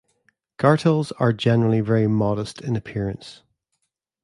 Gartels 0.57 1.11
are 1.19 1.31
generally 1.31 1.79
very 1.79 2.07
modest 2.07 2.59
in 2.59 2.75
appearance. 2.75 3.43